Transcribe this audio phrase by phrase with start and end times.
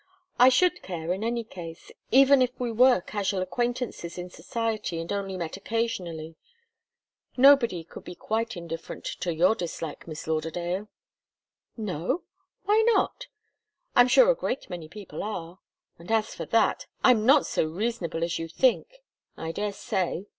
[0.39, 5.13] I should care, in any case even if we were casual acquaintances in society, and
[5.13, 6.33] only met occasionally.
[7.37, 10.89] Nobody could be quite indifferent to your dislike, Miss Lauderdale."
[11.77, 12.23] "No?
[12.63, 13.27] Why not?
[13.95, 15.59] I'm sure a great many people are.
[15.99, 19.03] And as for that, I'm not so reasonable as you think,
[19.37, 20.23] I daresay.